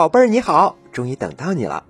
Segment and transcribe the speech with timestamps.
[0.00, 1.84] 宝贝儿你好，终于等到你了，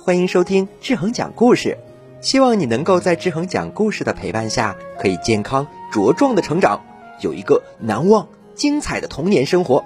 [0.00, 1.78] 欢迎收听志恒讲故事。
[2.20, 6.80] 希望你能够在志恒讲故事的陪伴下，可以健康茁壮的成长，
[7.20, 9.84] 有一个难忘精彩的童年生活。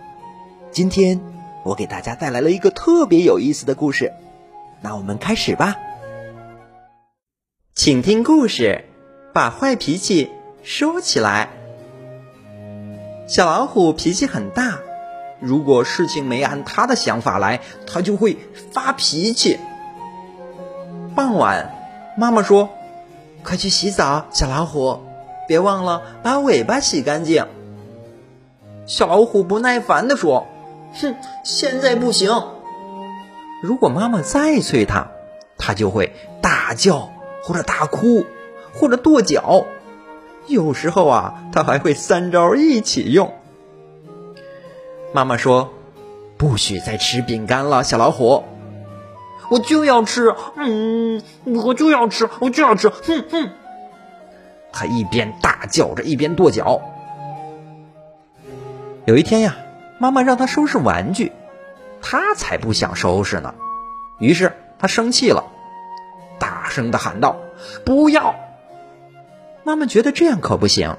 [0.71, 1.21] 今天
[1.65, 4.11] 我给大家带来了一个特别有意思的故事，
[4.81, 5.77] 那我们开始吧。
[7.75, 8.87] 请听故事，
[9.35, 10.31] 把坏脾气
[10.63, 11.51] 收起来。
[13.29, 14.79] 小老虎脾气很大。
[15.39, 18.39] 如果事情没按他的想法来，他就会
[18.73, 19.59] 发脾气。
[21.15, 21.75] 傍晚，
[22.17, 22.71] 妈妈说
[23.45, 25.01] ：“快去洗澡，小老虎，
[25.47, 27.47] 别忘了把尾巴洗干净。”
[28.87, 30.47] 小老虎不耐烦地说
[31.01, 32.31] ：“哼，现在不行。
[33.63, 35.09] 如果妈妈再催他，
[35.59, 37.11] 他就会大叫，
[37.43, 38.25] 或者大哭，
[38.75, 39.67] 或者跺脚。
[40.47, 43.35] 有时候啊，他还会三招一起用。”
[45.17, 45.73] 妈妈说
[46.37, 48.45] ：“不许再吃饼干了，小老虎。”
[49.49, 53.49] 我就要吃，嗯，我就要吃，我就要吃，哼哼。
[54.75, 56.83] 他一边大叫着，一边跺脚。
[59.07, 59.57] 有一天呀，
[59.99, 61.33] 妈妈让他收拾玩具，
[62.03, 63.55] 他才不想收拾呢。
[64.19, 65.45] 于是他生气了，
[66.39, 67.37] 大声的喊道
[67.87, 68.35] ：“不要！”
[69.65, 70.95] 妈妈觉得这样可不行，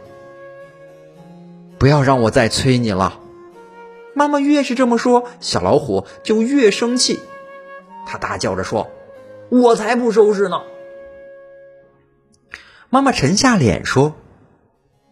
[1.78, 3.20] 不要让我再催你了。
[4.18, 7.20] 妈妈越是这么说，小老虎就越生气。
[8.08, 8.90] 他大叫着说
[9.50, 10.64] ：“我才不收拾呢！”
[12.90, 14.16] 妈妈沉下脸说：“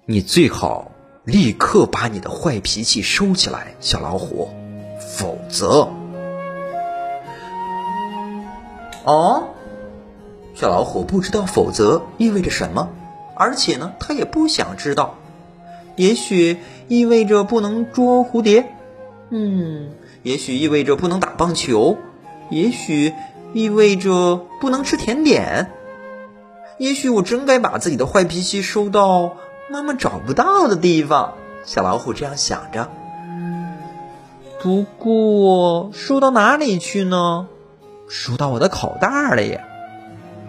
[0.07, 0.91] 你最好
[1.23, 4.49] 立刻把你的坏脾气收起来，小老虎，
[4.99, 5.87] 否则……”
[9.05, 9.49] 哦，
[10.55, 12.89] 小老虎不知道“否则”意味着什么，
[13.35, 15.13] 而且呢，他也不想知道。
[15.95, 18.71] 也许意味着不能捉蝴蝶。
[19.29, 19.89] 嗯，
[20.23, 21.97] 也许意味着不能打棒球，
[22.49, 23.13] 也许
[23.53, 25.71] 意味着不能吃甜点，
[26.77, 29.35] 也许我真该把自己的坏脾气收到
[29.69, 31.33] 妈妈找不到的地方。
[31.63, 32.89] 小老虎这样想着。
[34.61, 37.47] 不过收到哪里去呢？
[38.07, 39.57] 收到我的口袋里。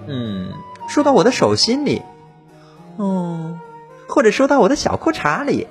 [0.07, 0.53] 嗯，
[0.89, 2.03] 收到我的手心里。
[2.99, 3.59] 嗯，
[4.09, 5.67] 或者收到我的小裤衩里。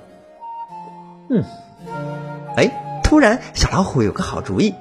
[1.28, 1.44] 嗯，
[2.56, 2.82] 哎。
[3.16, 4.74] 突然，小老虎有个好主意，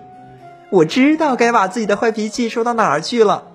[0.70, 3.48] 我知道该把自己的坏脾气收到哪儿去了。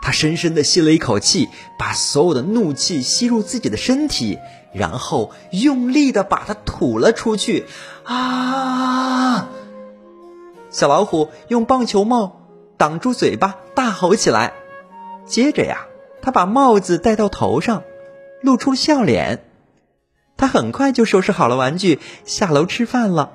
[0.00, 4.38] 他深深的吸了一口气，把所有的怒气吸入自己的身体，
[4.72, 7.66] 然后用力的把它吐了出去。
[8.04, 9.50] 啊！
[10.70, 12.40] 小老虎用棒球帽
[12.78, 14.54] 挡住嘴巴，大吼起来。
[15.26, 15.88] 接着呀，
[16.22, 17.82] 他把帽子戴到头上，
[18.40, 19.44] 露出了笑脸。
[20.38, 23.32] 他很快就收拾好了玩具，下楼吃饭了。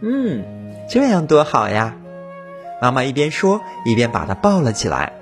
[0.00, 0.44] 嗯，
[0.88, 1.96] 这样多好呀！
[2.80, 5.12] 妈妈一边说，一边把它抱了起来。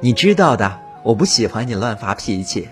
[0.00, 2.68] 你知道的，我不喜欢你乱发脾气。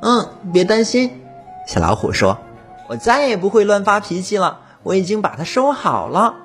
[0.00, 1.20] 嗯，别担心，
[1.66, 2.38] 小老虎说
[2.88, 4.60] ：“我再也不会乱发脾气了。
[4.82, 6.36] 我已经把它收好了。”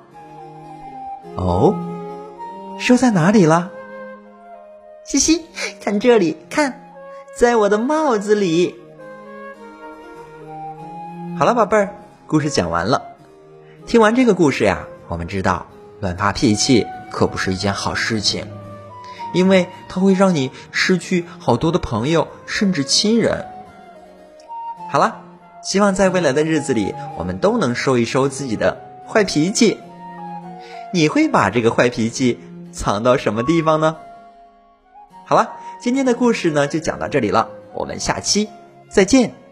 [1.36, 1.74] 哦，
[2.78, 3.70] 收在哪里了？
[5.04, 5.46] 嘻嘻，
[5.80, 6.82] 看这里，看。
[7.38, 8.74] 在我的帽子里。
[11.38, 11.94] 好了，宝贝儿，
[12.26, 13.02] 故事讲完了。
[13.86, 15.66] 听完这个故事呀，我们知道
[16.00, 18.46] 乱发脾气可不是一件好事情，
[19.34, 23.44] 因为它会让你失去好多的朋友，甚至亲人。
[24.90, 25.20] 好了，
[25.62, 29.78] 希望在未来的日子里，我们都能收一收自己的坏脾气。
[30.94, 32.40] 你会把这个坏脾气
[32.72, 33.98] 藏到什么地方呢？
[35.26, 35.52] 好了。
[35.78, 37.50] 今天的故事呢，就讲到这里了。
[37.74, 38.48] 我们下期
[38.88, 39.45] 再见。